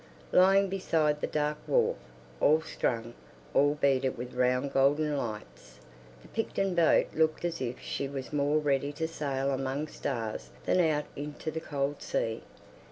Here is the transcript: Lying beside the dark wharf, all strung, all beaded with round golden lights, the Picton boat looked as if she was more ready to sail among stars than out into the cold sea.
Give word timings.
Lying 0.31 0.67
beside 0.67 1.21
the 1.21 1.27
dark 1.27 1.59
wharf, 1.67 1.95
all 2.39 2.61
strung, 2.61 3.13
all 3.53 3.75
beaded 3.75 4.17
with 4.17 4.33
round 4.33 4.73
golden 4.73 5.15
lights, 5.15 5.79
the 6.23 6.27
Picton 6.29 6.73
boat 6.73 7.13
looked 7.13 7.45
as 7.45 7.61
if 7.61 7.79
she 7.79 8.07
was 8.07 8.33
more 8.33 8.57
ready 8.57 8.91
to 8.93 9.07
sail 9.07 9.51
among 9.51 9.85
stars 9.89 10.49
than 10.65 10.79
out 10.79 11.05
into 11.15 11.51
the 11.51 11.61
cold 11.61 12.01
sea. 12.01 12.41